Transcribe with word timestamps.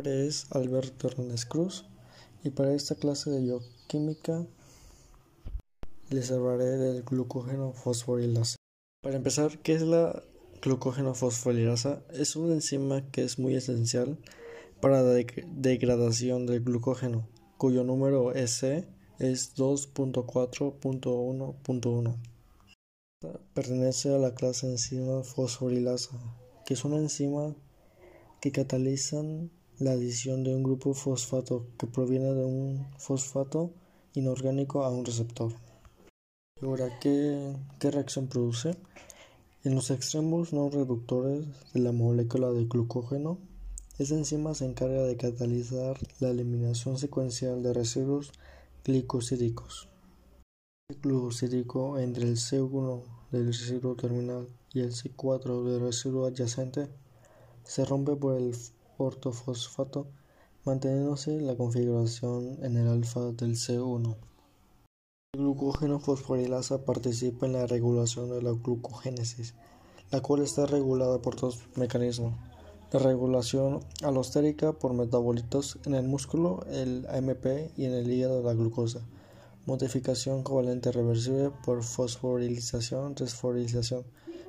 Nombre 0.00 0.26
es 0.26 0.46
Alberto 0.52 1.08
Hernández 1.08 1.44
Cruz 1.44 1.84
y 2.42 2.48
para 2.48 2.72
esta 2.72 2.94
clase 2.94 3.28
de 3.28 3.42
bioquímica 3.42 4.46
les 6.08 6.30
hablaré 6.30 6.78
del 6.78 7.02
glucógeno 7.02 7.74
fosforilasa. 7.74 8.56
Para 9.02 9.16
empezar, 9.16 9.58
¿qué 9.58 9.74
es 9.74 9.82
la 9.82 10.22
glucógeno 10.62 11.14
fosforilasa? 11.14 12.02
Es 12.14 12.34
una 12.34 12.54
enzima 12.54 13.10
que 13.10 13.24
es 13.24 13.38
muy 13.38 13.54
esencial 13.54 14.16
para 14.80 15.02
la 15.02 15.12
degradación 15.12 16.46
del 16.46 16.64
glucógeno, 16.64 17.28
cuyo 17.58 17.84
número 17.84 18.32
S 18.32 18.88
es 19.18 19.54
2.4.1.1. 19.54 22.16
Pertenece 23.52 24.14
a 24.14 24.18
la 24.18 24.34
clase 24.34 24.66
enzima 24.66 25.24
fosforilasa, 25.24 26.18
que 26.64 26.72
es 26.72 26.86
una 26.86 26.96
enzima 26.96 27.54
que 28.40 28.50
catalizan 28.50 29.50
la 29.80 29.92
adición 29.92 30.44
de 30.44 30.54
un 30.54 30.62
grupo 30.62 30.92
fosfato 30.92 31.66
que 31.78 31.86
proviene 31.86 32.34
de 32.34 32.44
un 32.44 32.86
fosfato 32.98 33.70
inorgánico 34.12 34.84
a 34.84 34.90
un 34.90 35.06
receptor. 35.06 35.52
Ahora, 36.60 36.98
¿qué, 37.00 37.56
¿qué, 37.78 37.90
reacción 37.90 38.28
produce? 38.28 38.76
En 39.64 39.74
los 39.74 39.90
extremos 39.90 40.52
no 40.52 40.68
reductores 40.68 41.46
de 41.72 41.80
la 41.80 41.92
molécula 41.92 42.50
de 42.50 42.66
glucógeno, 42.66 43.38
esta 43.98 44.14
enzima 44.14 44.54
se 44.54 44.66
encarga 44.66 45.02
de 45.02 45.16
catalizar 45.16 45.96
la 46.20 46.28
eliminación 46.28 46.98
secuencial 46.98 47.62
de 47.62 47.72
residuos 47.72 48.32
glicosídicos. 48.84 49.88
El 50.90 50.96
glucosídico 51.00 51.98
entre 51.98 52.24
el 52.24 52.36
C1 52.36 53.02
del 53.30 53.46
residuo 53.46 53.94
terminal 53.94 54.46
y 54.74 54.80
el 54.80 54.92
C4 54.92 55.64
del 55.64 55.80
residuo 55.80 56.26
adyacente 56.26 56.88
se 57.64 57.84
rompe 57.86 58.16
por 58.16 58.36
el 58.36 58.54
ortofosfato, 59.04 60.06
manteniéndose 60.64 61.40
la 61.40 61.56
configuración 61.56 62.58
en 62.62 62.76
el 62.76 62.88
alfa 62.88 63.32
del 63.32 63.56
C1. 63.56 64.16
El 65.32 65.40
glucógeno 65.42 66.00
fosforilasa 66.00 66.84
participa 66.84 67.46
en 67.46 67.52
la 67.52 67.66
regulación 67.66 68.30
de 68.30 68.42
la 68.42 68.50
glucogénesis, 68.50 69.54
la 70.10 70.20
cual 70.20 70.42
está 70.42 70.66
regulada 70.66 71.22
por 71.22 71.36
dos 71.36 71.60
mecanismos. 71.76 72.34
La 72.92 72.98
regulación 72.98 73.80
alostérica 74.02 74.72
por 74.72 74.92
metabolitos 74.92 75.78
en 75.86 75.94
el 75.94 76.08
músculo, 76.08 76.64
el 76.68 77.06
AMP, 77.08 77.46
y 77.76 77.84
en 77.84 77.92
el 77.92 78.10
hígado 78.10 78.42
la 78.42 78.52
glucosa. 78.52 79.06
Modificación 79.66 80.42
covalente 80.42 80.90
reversible 80.90 81.52
por 81.64 81.84
fosforilización, 81.84 83.14
desfosforilación, 83.14 84.04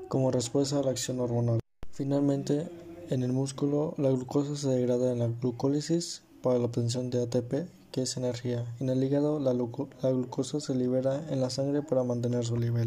como 0.08 0.32
respuesta 0.32 0.80
a 0.80 0.84
la 0.84 0.90
acción 0.90 1.20
hormonal. 1.20 1.60
Finalmente, 1.92 2.68
en 3.12 3.24
el 3.24 3.34
músculo, 3.34 3.94
la 3.98 4.10
glucosa 4.10 4.56
se 4.56 4.70
degrada 4.70 5.12
en 5.12 5.20
la 5.20 5.28
glucólisis 5.28 6.22
para 6.42 6.58
la 6.58 6.66
obtención 6.66 7.10
de 7.10 7.22
ATP, 7.22 7.68
que 7.92 8.04
es 8.04 8.16
energía. 8.16 8.66
En 8.80 8.90
el 8.90 9.04
hígado, 9.04 9.38
la, 9.42 9.52
glucosa 9.52 10.62
se 10.62 10.74
libera 10.74 11.22
en 11.30 11.42
la 11.42 11.50
sangre 11.50 11.82
para 11.82 12.06
mantener 12.06 12.46
su 12.46 12.56
nivel. 12.56 12.80